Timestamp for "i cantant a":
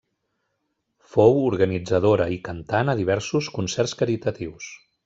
2.39-2.99